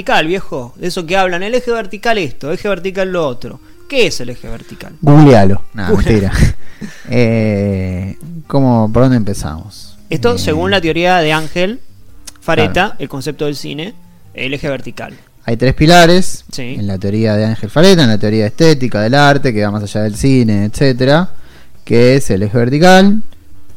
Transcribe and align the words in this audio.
vertical, 0.00 0.28
viejo. 0.28 0.72
De 0.76 0.86
eso 0.86 1.04
que 1.06 1.16
hablan, 1.16 1.42
el 1.42 1.56
eje 1.56 1.72
vertical 1.72 2.18
esto, 2.18 2.52
eje 2.52 2.68
vertical 2.68 3.10
lo 3.10 3.26
otro. 3.26 3.58
¿Qué 3.88 4.06
es 4.06 4.20
el 4.20 4.28
eje 4.30 4.48
vertical? 4.48 4.92
Googlealo. 5.00 5.64
No, 5.74 5.88
mentira. 5.96 6.30
eh, 7.10 8.16
¿cómo, 8.46 8.92
¿Por 8.92 9.02
dónde 9.02 9.16
empezamos? 9.16 9.98
Esto 10.08 10.36
Eh, 10.36 10.38
según 10.38 10.70
la 10.70 10.80
teoría 10.80 11.16
de 11.18 11.32
Ángel 11.32 11.80
Fareta, 12.40 12.94
el 13.00 13.08
concepto 13.08 13.46
del 13.46 13.56
cine, 13.56 13.92
el 14.34 14.54
eje 14.54 14.68
vertical. 14.68 15.14
Hay 15.44 15.56
tres 15.56 15.74
pilares 15.74 16.44
Sí. 16.52 16.76
en 16.78 16.86
la 16.86 16.96
teoría 16.98 17.34
de 17.34 17.46
Ángel 17.46 17.68
Fareta, 17.68 18.04
en 18.04 18.10
la 18.10 18.18
teoría 18.18 18.46
estética 18.46 19.00
del 19.00 19.14
arte, 19.14 19.52
que 19.52 19.64
va 19.64 19.72
más 19.72 19.82
allá 19.82 20.02
del 20.04 20.14
cine, 20.14 20.66
etcétera, 20.66 21.30
que 21.84 22.14
es 22.14 22.30
el 22.30 22.44
eje 22.44 22.56
vertical, 22.56 23.20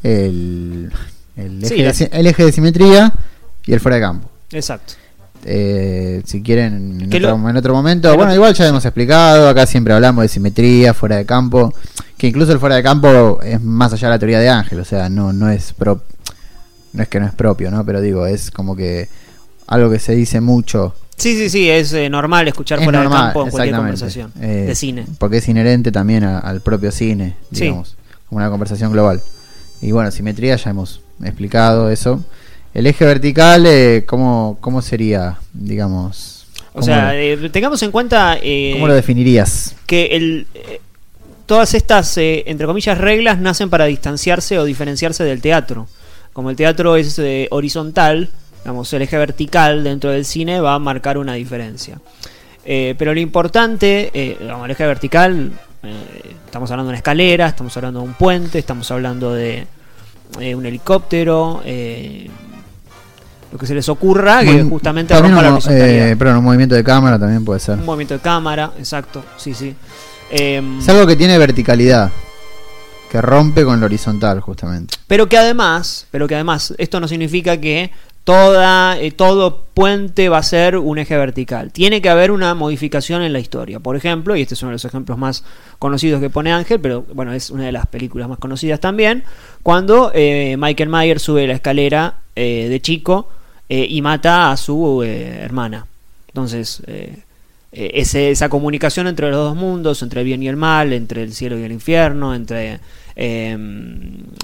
el, 0.04 0.92
el, 1.36 1.66
Sí, 1.66 1.74
eje, 1.74 1.82
de, 1.82 1.88
la- 1.88 1.94
si- 1.94 2.08
el 2.12 2.26
eje 2.28 2.44
de 2.44 2.52
simetría 2.52 3.12
y 3.66 3.72
el 3.72 3.80
fuera 3.80 3.96
de 3.96 4.02
campo. 4.02 4.30
Exacto. 4.52 4.92
Eh, 5.44 6.22
si 6.24 6.40
quieren 6.42 7.00
en 7.00 7.06
otro, 7.08 7.36
lo- 7.36 7.50
en 7.50 7.56
otro 7.56 7.74
momento, 7.74 8.14
bueno, 8.16 8.32
igual 8.34 8.54
ya 8.54 8.68
hemos 8.68 8.84
explicado, 8.84 9.48
acá 9.48 9.66
siempre 9.66 9.92
hablamos 9.92 10.22
de 10.22 10.28
simetría, 10.28 10.94
fuera 10.94 11.16
de 11.16 11.26
campo, 11.26 11.74
que 12.16 12.28
incluso 12.28 12.52
el 12.52 12.58
fuera 12.60 12.76
de 12.76 12.82
campo 12.82 13.40
es 13.42 13.60
más 13.60 13.92
allá 13.92 14.08
de 14.08 14.14
la 14.14 14.18
teoría 14.18 14.38
de 14.38 14.48
Ángel, 14.48 14.78
o 14.80 14.84
sea, 14.84 15.08
no, 15.08 15.32
no 15.32 15.50
es 15.50 15.72
pro- 15.72 16.02
no 16.92 17.02
es 17.02 17.08
que 17.08 17.18
no 17.18 17.26
es 17.26 17.32
propio, 17.32 17.70
¿no? 17.70 17.84
Pero 17.84 18.00
digo, 18.00 18.26
es 18.26 18.50
como 18.50 18.76
que 18.76 19.08
algo 19.66 19.90
que 19.90 19.98
se 19.98 20.14
dice 20.14 20.40
mucho 20.40 20.94
Sí, 21.16 21.36
sí, 21.36 21.50
sí, 21.50 21.68
es 21.70 21.92
eh, 21.92 22.08
normal 22.10 22.48
escuchar 22.48 22.78
Es 22.78 22.84
fuera 22.84 23.02
de 23.02 23.08
campo 23.08 23.44
en 23.44 23.50
cualquier 23.50 23.76
conversación 23.76 24.32
Eh, 24.40 24.64
de 24.68 24.74
cine. 24.74 25.06
Porque 25.18 25.36
es 25.38 25.48
inherente 25.48 25.92
también 25.92 26.24
a- 26.24 26.38
al 26.38 26.60
propio 26.62 26.90
cine, 26.90 27.36
Sí. 27.52 27.64
digamos, 27.64 27.96
como 28.28 28.38
una 28.38 28.50
conversación 28.50 28.90
global. 28.92 29.20
Y 29.80 29.92
bueno, 29.92 30.10
simetría 30.10 30.56
ya 30.56 30.70
hemos 30.70 31.00
explicado 31.22 31.90
eso. 31.90 32.24
El 32.74 32.86
eje 32.86 33.04
vertical, 33.04 33.66
eh, 33.66 34.04
¿cómo, 34.06 34.56
¿cómo 34.60 34.80
sería, 34.80 35.38
digamos? 35.52 36.46
O 36.70 36.76
¿cómo 36.76 36.84
sea, 36.84 37.14
eh, 37.14 37.50
tengamos 37.50 37.82
en 37.82 37.90
cuenta 37.90 38.38
eh, 38.42 38.72
¿Cómo 38.74 38.88
lo 38.88 38.94
definirías? 38.94 39.76
que 39.84 40.06
el, 40.12 40.46
eh, 40.54 40.80
todas 41.44 41.74
estas, 41.74 42.16
entre 42.16 42.66
comillas, 42.66 42.96
reglas 42.96 43.38
nacen 43.38 43.68
para 43.68 43.84
distanciarse 43.84 44.58
o 44.58 44.64
diferenciarse 44.64 45.22
del 45.22 45.42
teatro. 45.42 45.86
Como 46.32 46.48
el 46.48 46.56
teatro 46.56 46.96
es 46.96 47.20
horizontal, 47.50 48.30
digamos, 48.64 48.90
el 48.94 49.02
eje 49.02 49.18
vertical 49.18 49.84
dentro 49.84 50.10
del 50.10 50.24
cine 50.24 50.62
va 50.62 50.74
a 50.74 50.78
marcar 50.78 51.18
una 51.18 51.34
diferencia. 51.34 52.00
Pero 52.64 53.12
lo 53.12 53.20
importante, 53.20 54.38
digamos, 54.40 54.64
el 54.64 54.70
eje 54.70 54.86
vertical, 54.86 55.52
estamos 56.46 56.70
hablando 56.70 56.88
de 56.88 56.92
una 56.92 56.96
escalera, 56.96 57.48
estamos 57.48 57.76
hablando 57.76 58.00
de 58.00 58.06
un 58.06 58.14
puente, 58.14 58.58
estamos 58.58 58.90
hablando 58.90 59.34
de 59.34 59.66
un 60.54 60.64
helicóptero, 60.64 61.62
eh, 61.64 62.30
lo 63.52 63.58
que 63.58 63.66
se 63.66 63.74
les 63.74 63.88
ocurra, 63.88 64.40
que 64.42 64.62
justamente 64.64 65.14
rompa 65.14 65.42
la 65.42 65.48
un, 65.48 65.54
horizontalidad. 65.54 66.08
eh, 66.08 66.16
perdón, 66.16 66.38
un 66.38 66.44
movimiento 66.44 66.74
de 66.74 66.82
cámara 66.82 67.18
también 67.18 67.44
puede 67.44 67.60
ser. 67.60 67.78
Un 67.78 67.84
movimiento 67.84 68.14
de 68.14 68.20
cámara, 68.20 68.72
exacto, 68.78 69.22
sí, 69.36 69.52
sí. 69.52 69.74
Em, 70.30 70.78
Es 70.78 70.88
algo 70.88 71.06
que 71.06 71.16
tiene 71.16 71.36
verticalidad, 71.36 72.10
que 73.10 73.20
rompe 73.20 73.64
con 73.64 73.78
lo 73.78 73.86
horizontal, 73.86 74.40
justamente. 74.40 74.94
pero 75.06 75.28
que 75.28 75.36
además, 75.36 76.06
pero 76.10 76.26
que 76.26 76.34
además, 76.34 76.74
esto 76.78 76.98
no 76.98 77.06
significa 77.06 77.58
que 77.60 77.90
toda, 78.24 78.98
eh, 78.98 79.10
todo 79.10 79.66
puente 79.74 80.30
va 80.30 80.38
a 80.38 80.42
ser 80.42 80.78
un 80.78 80.96
eje 80.98 81.16
vertical. 81.18 81.72
Tiene 81.72 82.00
que 82.00 82.08
haber 82.08 82.30
una 82.30 82.54
modificación 82.54 83.20
en 83.20 83.32
la 83.34 83.40
historia. 83.40 83.80
Por 83.80 83.96
ejemplo, 83.96 84.34
y 84.36 84.42
este 84.42 84.54
es 84.54 84.62
uno 84.62 84.70
de 84.70 84.76
los 84.76 84.84
ejemplos 84.86 85.18
más 85.18 85.44
conocidos 85.78 86.20
que 86.20 86.30
pone 86.30 86.52
Ángel, 86.52 86.80
pero 86.80 87.04
bueno, 87.12 87.32
es 87.34 87.50
una 87.50 87.64
de 87.64 87.72
las 87.72 87.86
películas 87.86 88.28
más 88.28 88.38
conocidas 88.38 88.80
también, 88.80 89.24
cuando 89.62 90.10
eh, 90.14 90.56
Michael 90.58 90.88
Myers 90.88 91.20
sube 91.22 91.46
la 91.46 91.54
escalera 91.54 92.14
eh, 92.34 92.68
de 92.70 92.80
chico 92.80 93.28
eh, 93.74 93.86
y 93.88 94.02
mata 94.02 94.50
a 94.52 94.56
su 94.58 95.02
eh, 95.02 95.38
hermana. 95.40 95.86
Entonces, 96.28 96.82
eh, 96.86 97.22
ese- 97.72 98.30
esa 98.30 98.50
comunicación 98.50 99.06
entre 99.06 99.30
los 99.30 99.38
dos 99.38 99.56
mundos, 99.56 100.02
entre 100.02 100.20
el 100.20 100.26
bien 100.26 100.42
y 100.42 100.48
el 100.48 100.56
mal, 100.56 100.92
entre 100.92 101.22
el 101.22 101.32
cielo 101.32 101.58
y 101.58 101.62
el 101.62 101.72
infierno, 101.72 102.34
entre, 102.34 102.80
eh, 103.16 103.56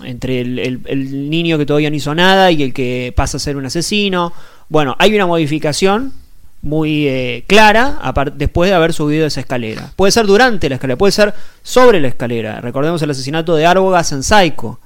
entre 0.02 0.40
el, 0.40 1.28
niño 1.28 1.58
que 1.58 1.66
todavía 1.66 1.90
no 1.90 1.96
hizo 1.96 2.14
nada 2.14 2.50
y 2.50 2.62
el 2.62 2.72
que 2.72 3.12
pasa 3.14 3.36
a 3.36 3.40
ser 3.40 3.58
un 3.58 3.66
asesino. 3.66 4.32
Bueno, 4.70 4.96
hay 4.98 5.14
una 5.14 5.26
modificación 5.26 6.14
muy 6.62 7.06
eh, 7.06 7.44
clara 7.46 8.00
después 8.34 8.70
de 8.70 8.76
haber 8.76 8.94
subido 8.94 9.26
esa 9.26 9.40
escalera. 9.40 9.92
Puede 9.94 10.10
ser 10.10 10.26
durante 10.26 10.70
la 10.70 10.76
escalera, 10.76 10.96
puede 10.96 11.12
ser 11.12 11.34
sobre 11.62 12.00
la 12.00 12.08
escalera. 12.08 12.62
Recordemos 12.62 13.02
el 13.02 13.10
asesinato 13.10 13.56
de 13.56 13.66
Arbogas 13.66 14.10
en 14.12 14.22
Psycho, 14.22 14.80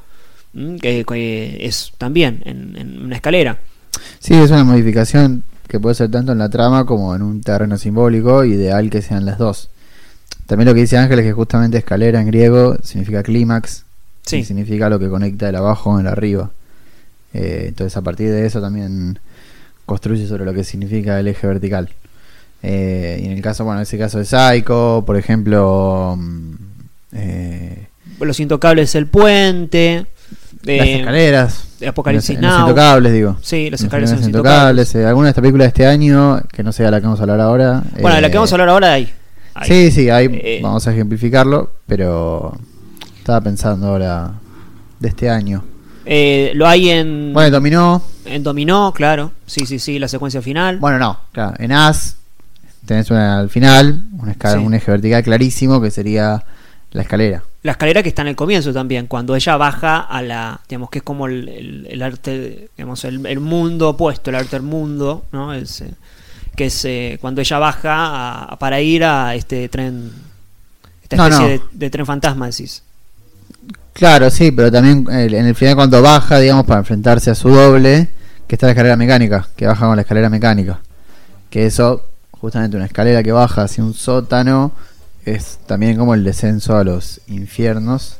que, 0.81 1.59
es 1.61 1.93
también 1.97 2.43
en 2.45 3.05
una 3.05 3.15
escalera. 3.15 3.57
Sí, 4.23 4.35
es 4.35 4.51
una 4.53 4.63
modificación 4.65 5.43
que 5.67 5.81
puede 5.81 5.97
ser 5.97 6.11
tanto 6.11 6.31
en 6.33 6.39
la 6.39 6.49
trama 6.49 6.87
como 6.87 7.15
en 7.17 7.23
un 7.23 7.41
terreno 7.43 7.77
simbólico, 7.77 8.45
ideal 8.45 8.89
que 8.89 9.03
sean 9.03 9.25
las 9.27 9.37
dos. 9.39 9.69
También 10.47 10.69
lo 10.69 10.75
que 10.75 10.83
dice 10.83 10.97
Ángel 10.97 11.19
es 11.19 11.25
que 11.25 11.33
justamente 11.33 11.79
escalera 11.79 12.21
en 12.21 12.27
griego 12.29 12.77
significa 12.85 13.23
clímax, 13.23 13.85
Sí. 14.25 14.37
y 14.39 14.45
significa 14.45 14.89
lo 14.89 14.99
que 15.01 15.09
conecta 15.09 15.49
el 15.49 15.57
abajo 15.57 15.91
con 15.91 16.01
el 16.01 16.07
arriba. 16.07 16.51
Eh, 17.35 17.65
entonces 17.69 17.97
a 17.97 18.03
partir 18.03 18.31
de 18.31 18.47
eso 18.47 18.61
también 18.61 19.19
construye 19.87 20.27
sobre 20.29 20.45
lo 20.45 20.55
que 20.55 20.63
significa 20.63 21.19
el 21.19 21.27
eje 21.27 21.47
vertical. 21.47 21.89
Eh, 22.63 23.19
y 23.23 23.27
en 23.27 23.33
el 23.33 23.43
caso, 23.43 23.65
bueno, 23.65 23.81
en 23.81 23.83
ese 23.83 23.99
caso 23.99 24.19
de 24.19 24.25
Psycho, 24.25 25.03
por 25.05 25.17
ejemplo, 25.17 26.15
mm, 26.17 26.55
eh, 27.13 27.87
Los 28.21 28.39
intocables 28.39 28.95
el 28.95 29.09
puente. 29.09 30.07
las 30.63 30.87
escaleras, 30.87 31.65
Apocalipsis 31.89 32.39
los, 32.41 32.51
los 32.51 32.61
intocables, 32.61 33.13
digo. 33.13 33.37
Sí, 33.43 33.71
Los 33.71 33.81
son 33.81 34.01
los 34.01 34.23
intocables. 34.23 34.95
eh, 34.95 35.07
alguna 35.07 35.27
de 35.27 35.31
estas 35.31 35.43
películas 35.43 35.65
de 35.67 35.69
este 35.69 35.87
año, 35.87 36.41
que 36.53 36.63
no 36.63 36.73
sea 36.73 36.91
la 36.91 37.01
que 37.01 37.05
vamos 37.07 37.21
a 37.21 37.23
hablar 37.25 37.41
ahora. 37.41 37.83
Bueno, 38.01 38.17
de 38.17 38.23
la 38.23 38.29
que 38.29 38.35
eh, 38.35 38.39
vamos 38.39 38.53
a 38.53 38.55
hablar 38.55 38.69
ahora. 38.69 38.93
Ahí. 38.93 39.13
Sí, 39.65 39.91
sí, 39.91 40.09
ahí 40.11 40.29
Eh, 40.33 40.61
vamos 40.63 40.87
a 40.87 40.93
ejemplificarlo, 40.93 41.73
pero 41.87 42.57
estaba 43.19 43.41
pensando 43.41 43.89
ahora 43.89 44.33
de 44.99 45.09
este 45.09 45.29
año. 45.31 45.65
Eh, 46.05 46.53
lo 46.55 46.67
hay 46.67 46.89
en, 46.91 47.33
Bueno, 47.33 47.51
dominó. 47.51 48.03
en 48.25 48.43
Dominó, 48.43 48.93
claro. 48.93 49.33
Sí, 49.47 49.67
sí, 49.67 49.79
sí, 49.79 49.99
la 49.99 50.09
secuencia 50.09 50.41
final. 50.43 50.79
Bueno, 50.79 50.99
no, 50.99 51.21
claro, 51.33 51.55
en 51.59 51.71
As 51.73 52.17
tenés 52.87 53.11
una 53.11 53.39
al 53.39 53.49
final, 53.51 54.05
una 54.19 54.33
escala- 54.33 54.59
Sí. 54.59 54.65
un 54.65 54.75
eje 54.75 54.91
vertical 54.91 55.23
clarísimo 55.23 55.81
que 55.81 55.91
sería 55.93 56.43
la 56.91 57.03
escalera. 57.03 57.43
La 57.63 57.73
escalera 57.73 58.03
que 58.03 58.09
está 58.09 58.23
en 58.23 58.29
el 58.29 58.37
comienzo 58.37 58.73
también, 58.73 59.07
cuando 59.07 59.37
ella 59.37 59.57
baja 59.57 60.01
a 60.01 60.21
la, 60.23 60.61
digamos 60.69 60.91
que 60.91 60.99
es 60.99 61.05
como 61.05 61.27
el, 61.27 61.49
el- 61.49 61.87
el 61.89 62.03
arte, 62.03 62.69
digamos, 62.77 63.05
el, 63.05 63.25
el 63.25 63.39
mundo 63.41 63.91
opuesto, 63.91 64.31
el 64.31 64.37
arte 64.37 64.57
del 64.57 64.63
mundo, 64.63 65.25
¿no? 65.31 65.55
Es, 65.55 65.81
eh, 65.83 65.95
que 66.57 66.67
es 66.67 66.85
eh, 66.85 67.19
cuando 67.21 67.41
ella 67.41 67.59
baja 67.61 67.95
a- 67.95 68.45
a- 68.47 68.59
para 68.59 68.81
ir 68.81 69.05
a 69.05 69.35
este 69.37 69.69
tren, 69.69 70.11
esta 71.05 71.17
especie 71.17 71.41
no. 71.41 71.49
De, 71.49 71.61
de 71.73 71.91
tren 71.91 72.05
fantasma, 72.05 72.47
decís. 72.47 72.83
Claro, 73.93 74.29
sí, 74.31 74.51
pero 74.51 74.73
también 74.73 75.07
eh, 75.11 75.27
en 75.31 75.47
el 75.47 75.55
final 75.55 75.77
cuando 75.77 76.03
baja, 76.03 76.39
digamos, 76.41 76.67
para 76.67 76.81
enfrentarse 76.81 77.31
a 77.31 77.35
su 77.35 77.49
doble, 77.51 78.09
que 78.49 78.57
está 78.57 78.67
la 78.67 78.73
escalera 78.73 78.97
mecánica, 78.97 79.49
que 79.55 79.67
baja 79.67 79.87
con 79.87 79.95
la 79.97 80.03
escalera 80.03 80.29
mecánica. 80.31 80.81
Que 81.51 81.67
eso, 81.67 82.07
justamente 82.33 82.77
una 82.77 82.87
escalera 82.87 83.23
que 83.23 83.31
baja 83.33 83.63
hacia 83.63 83.85
un 83.85 83.95
sótano, 83.95 84.73
es 85.25 85.59
también 85.67 85.97
como 85.97 86.15
el 86.15 86.25
descenso 86.25 86.77
a 86.77 86.85
los 86.85 87.21
infiernos, 87.29 88.17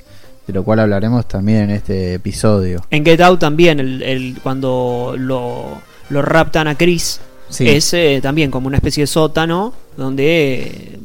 de 0.47 0.53
lo 0.53 0.65
cual 0.65 0.81
hablaremos 0.81 1.27
también 1.29 1.65
en 1.65 1.71
este 1.71 2.15
episodio. 2.15 2.85
En 2.91 3.05
Get 3.05 3.21
Out 3.21 3.41
también, 3.41 3.81
el, 3.81 4.03
el- 4.03 4.39
cuando 4.43 5.15
lo, 5.17 5.81
lo 6.11 6.23
raptan 6.23 6.69
a 6.69 6.77
Chris, 6.77 7.21
Sí. 7.49 7.69
es 7.69 7.93
eh, 7.93 8.21
también 8.23 8.51
como 8.51 8.67
una 8.69 8.79
especie 8.79 9.03
de 9.03 9.07
sótano 9.07 9.75
donde, 9.97 10.63
eh, 10.63 11.01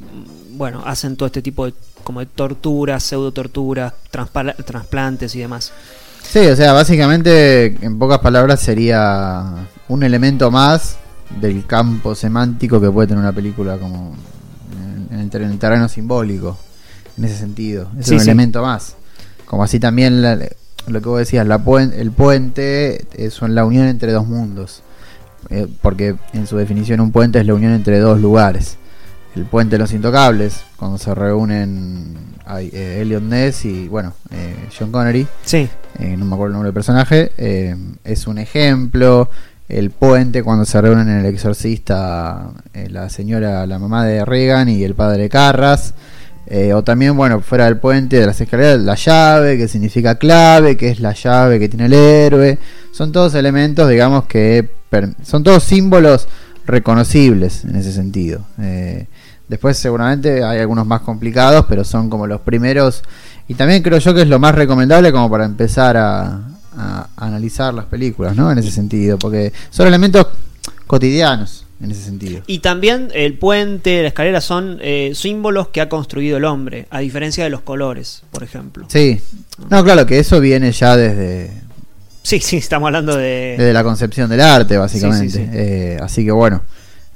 bueno, 0.52 0.82
hacen 0.86 1.18
todo 1.18 1.28
este 1.28 1.42
tipo 1.42 1.66
de, 1.66 1.74
como 2.06 2.22
de 2.22 2.26
torturas, 2.26 3.04
pseudo 3.04 3.34
torturas, 3.34 3.92
trasplantes 4.66 5.36
y 5.36 5.40
demás. 5.40 5.74
Sí, 6.24 6.40
o 6.40 6.56
sea, 6.56 6.72
básicamente, 6.74 7.66
en 7.82 8.00
pocas 8.00 8.20
palabras, 8.20 8.62
sería 8.62 9.44
un 9.90 10.04
elemento 10.04 10.50
más 10.52 10.98
del 11.42 11.66
campo 11.66 12.16
semántico 12.16 12.80
que 12.80 12.90
puede 12.90 13.10
tener 13.10 13.22
una 13.22 13.34
película 13.34 13.78
como 13.78 14.16
en, 15.28 15.30
el, 15.30 15.30
ter- 15.32 15.42
en 15.44 15.52
el 15.52 15.60
terreno 15.60 15.88
simbólico, 15.90 16.58
en 17.18 17.26
ese 17.26 17.38
sentido. 17.38 17.90
Es 18.00 18.08
Sí, 18.08 18.14
un 18.16 18.20
sí. 18.20 18.26
elemento 18.26 18.62
más. 18.62 18.96
Como 19.46 19.64
así 19.64 19.80
también 19.80 20.22
la- 20.22 20.38
lo 20.88 21.02
que 21.02 21.10
vos 21.10 21.20
decías, 21.20 21.46
la 21.46 21.60
puen- 21.64 21.94
el 21.94 22.12
puente 22.12 23.06
es 23.16 23.42
la 23.42 23.66
unión 23.66 23.88
entre 23.88 24.12
dos 24.12 24.28
mundos. 24.28 24.84
Eh, 25.50 25.68
porque 25.82 26.16
en 26.34 26.46
su 26.48 26.58
definición 26.58 27.00
un 27.00 27.12
puente 27.12 27.40
es 27.40 27.46
la 27.46 27.54
unión 27.54 27.72
entre 27.74 28.00
dos 28.00 28.20
lugares. 28.20 28.78
El 29.36 29.46
puente 29.46 29.76
de 29.76 29.80
los 29.80 29.94
intocables, 29.94 30.62
cuando 30.78 30.98
se 30.98 31.14
reúnen 31.14 32.16
hay, 32.46 32.70
eh, 32.74 33.00
Elliot 33.02 33.22
Ness 33.24 33.66
y 33.66 33.88
bueno, 33.88 34.14
eh, 34.32 34.56
John 34.78 34.92
Connery 34.92 35.28
Sí, 35.44 35.70
eh, 36.00 36.16
no 36.18 36.26
me 36.26 36.34
acuerdo 36.34 36.48
el 36.48 36.54
nombre 36.54 36.68
del 36.70 36.74
personaje, 36.74 37.32
eh, 37.38 37.76
es 38.04 38.26
un 38.28 38.40
ejemplo. 38.40 39.30
El 39.70 39.92
puente 39.92 40.44
cuando 40.44 40.66
se 40.66 40.80
reúnen 40.80 41.10
en 41.10 41.18
el 41.18 41.26
exorcista, 41.26 42.52
eh, 42.74 42.88
la 42.90 43.10
señora, 43.10 43.68
la 43.68 43.80
mamá 43.80 44.06
de 44.06 44.24
Reagan 44.24 44.70
y 44.70 44.84
el 44.84 44.96
padre 44.96 45.30
Carras. 45.30 45.94
Eh, 46.50 46.74
o 46.74 46.82
también, 46.82 47.18
bueno, 47.18 47.42
fuera 47.42 47.66
del 47.66 47.78
puente 47.78 48.18
de 48.18 48.26
las 48.26 48.40
escaleras, 48.40 48.80
la 48.80 48.96
llave, 48.96 49.58
que 49.58 49.68
significa 49.68 50.16
clave, 50.16 50.78
que 50.78 50.90
es 50.90 51.02
la 51.02 51.14
llave 51.14 51.60
que 51.60 51.68
tiene 51.68 51.88
el 51.88 51.94
héroe. 51.94 52.58
Son 52.94 53.12
todos 53.12 53.36
elementos, 53.36 53.90
digamos, 53.90 54.26
que 54.26 54.70
son 55.24 55.44
todos 55.44 55.64
símbolos 55.64 56.30
reconocibles 56.66 57.66
en 57.66 57.76
ese 57.76 57.92
sentido. 57.92 58.42
Eh, 58.62 59.08
después 59.50 59.78
seguramente 59.78 60.44
hay 60.44 60.60
algunos 60.60 60.88
más 60.88 61.02
complicados, 61.02 61.66
pero 61.68 61.84
son 61.84 62.10
como 62.10 62.28
los 62.28 62.42
primeros. 62.42 63.04
Y 63.50 63.56
también 63.56 63.84
creo 63.84 63.98
yo 63.98 64.14
que 64.14 64.22
es 64.22 64.30
lo 64.30 64.40
más 64.40 64.56
recomendable 64.56 65.12
como 65.12 65.30
para 65.30 65.44
empezar 65.46 65.98
a, 65.98 66.57
a 66.78 67.10
analizar 67.18 67.74
las 67.74 67.86
películas, 67.86 68.36
¿no? 68.36 68.52
En 68.52 68.58
ese 68.58 68.72
sentido, 68.72 69.18
porque 69.18 69.52
son 69.70 69.88
elementos 69.88 70.28
cotidianos 70.86 71.66
en 71.82 71.92
ese 71.92 72.04
sentido. 72.04 72.42
Y 72.48 72.60
también 72.60 73.10
el 73.14 73.38
puente, 73.38 74.02
la 74.02 74.08
escalera 74.08 74.42
son 74.42 74.80
eh, 74.82 75.12
símbolos 75.14 75.70
que 75.70 75.82
ha 75.82 75.90
construido 75.90 76.38
el 76.38 76.46
hombre, 76.46 76.88
a 76.90 77.00
diferencia 77.00 77.44
de 77.44 77.50
los 77.50 77.62
colores, 77.62 78.24
por 78.32 78.44
ejemplo. 78.44 78.86
Sí, 78.90 79.20
no, 79.70 79.84
claro 79.84 80.06
que 80.06 80.20
eso 80.20 80.40
viene 80.40 80.72
ya 80.72 80.96
desde, 80.96 81.52
Sí, 82.28 82.42
sí, 82.42 82.58
estamos 82.58 82.88
hablando 82.88 83.16
de... 83.16 83.56
desde 83.58 83.72
la 83.72 83.86
concepción 83.86 84.30
del 84.30 84.42
arte, 84.42 84.78
básicamente. 84.78 85.30
Sí, 85.30 85.38
sí, 85.40 85.46
sí. 85.46 85.50
Eh, 85.54 85.98
así 86.02 86.26
que 86.26 86.32
bueno, 86.34 86.62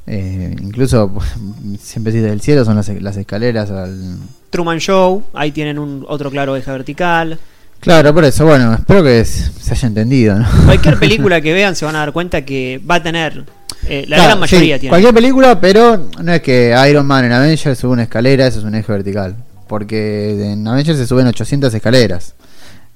eh, 0.08 0.56
incluso 0.62 1.12
siempre 1.82 2.14
desde 2.14 2.32
el 2.32 2.40
cielo 2.40 2.64
son 2.64 2.78
las, 2.78 2.88
las 2.88 3.18
escaleras 3.18 3.70
al... 3.72 4.20
Truman 4.50 4.80
Show, 4.80 5.24
ahí 5.34 5.52
tienen 5.52 5.80
un 5.80 6.06
otro 6.08 6.32
claro 6.32 6.56
eje 6.56 6.72
vertical. 6.72 7.38
Claro, 7.82 8.14
por 8.14 8.24
eso, 8.24 8.46
bueno, 8.46 8.74
espero 8.76 9.04
que 9.04 9.26
se 9.26 9.72
haya 9.74 9.88
entendido, 9.88 10.38
¿no? 10.40 10.48
Cualquier 10.66 10.98
película 11.00 11.42
que 11.42 11.52
vean 11.52 11.76
se 11.76 11.84
van 11.84 11.96
a 11.96 12.00
dar 12.00 12.14
cuenta 12.14 12.44
que 12.46 12.80
va 12.90 12.96
a 12.96 13.04
tener, 13.04 13.44
eh, 13.88 14.06
la 14.08 14.16
Claro, 14.18 14.30
gran 14.30 14.40
mayoría 14.40 14.76
sí, 14.76 14.80
tiene. 14.82 14.92
Cualquier 14.92 15.14
película, 15.14 15.60
pero 15.60 16.10
no 16.22 16.32
es 16.32 16.42
que 16.42 16.76
Iron 16.90 17.06
Man 17.08 17.26
en 17.26 17.32
Avengers 17.34 17.78
sube 17.80 17.92
una 17.94 18.04
escalera, 18.04 18.46
eso 18.48 18.60
es 18.60 18.66
un 18.66 18.76
eje 18.76 18.92
vertical. 18.92 19.36
Porque 19.68 20.52
en 20.52 20.68
Avengers 20.68 20.98
se 21.00 21.08
suben 21.08 21.26
800 21.28 21.74
escaleras. 21.74 22.36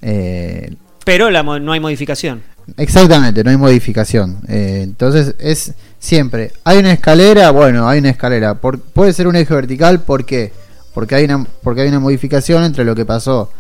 Eh, 0.02 0.76
Pero 1.04 1.32
la 1.32 1.42
no 1.42 1.72
hay 1.72 1.80
modificación. 1.80 2.44
exactamente, 2.78 3.44
no 3.44 3.50
hay 3.50 3.58
modificación. 3.58 4.40
Eh, 4.48 4.82
entonces 4.84 5.36
es 5.40 5.74
siempre, 6.00 6.52
hay 6.64 6.78
una 6.80 6.92
escalera, 6.92 7.50
bueno, 7.52 7.88
hay 7.88 8.00
una 8.00 8.10
escalera. 8.10 8.56
Por- 8.56 8.80
puede 8.80 9.14
ser 9.14 9.28
un 9.28 9.36
eje 9.36 9.54
vertical, 9.54 10.02
¿por 10.02 10.26
qué? 10.26 10.52
Porque 10.94 11.16
hay, 11.16 11.26
una, 11.26 11.46
porque 11.64 11.82
hay 11.82 11.88
una 11.90 12.00
modificación 12.00 12.64
entre 12.64 12.84
lo 12.86 12.94
que 12.94 13.06
pasó 13.06 13.52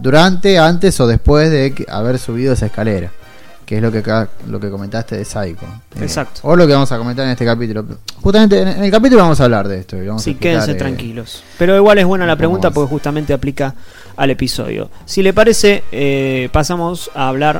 durante, 0.00 0.58
antes 0.58 0.98
o 1.00 1.06
después 1.06 1.50
de 1.50 1.86
haber 1.88 2.18
subido 2.18 2.52
esa 2.52 2.66
escalera. 2.66 3.10
Que 3.66 3.76
es 3.76 3.82
lo 3.82 3.92
que 3.92 4.02
lo 4.48 4.58
que 4.58 4.68
comentaste 4.68 5.16
de 5.16 5.24
Psycho. 5.24 5.64
Eh, 5.94 6.02
Exacto. 6.02 6.40
O 6.42 6.56
lo 6.56 6.66
que 6.66 6.72
vamos 6.72 6.90
a 6.90 6.98
comentar 6.98 7.24
en 7.24 7.30
este 7.30 7.44
capítulo. 7.44 7.84
Justamente 8.20 8.60
en, 8.60 8.66
en 8.66 8.82
el 8.82 8.90
capítulo 8.90 9.22
vamos 9.22 9.40
a 9.40 9.44
hablar 9.44 9.68
de 9.68 9.78
esto. 9.78 9.96
y 9.96 10.06
vamos 10.08 10.22
a 10.22 10.24
Sí, 10.24 10.30
explicar, 10.32 10.54
quédense 10.54 10.72
eh, 10.72 10.74
tranquilos. 10.74 11.44
Pero 11.56 11.76
igual 11.76 11.98
es 11.98 12.04
buena 12.04 12.26
la 12.26 12.34
pregunta 12.34 12.72
porque 12.72 12.90
justamente 12.90 13.32
aplica 13.32 13.74
al 14.16 14.30
episodio. 14.30 14.90
Si 15.04 15.22
le 15.22 15.32
parece, 15.32 15.84
eh, 15.92 16.48
pasamos 16.52 17.12
a 17.14 17.28
hablar 17.28 17.58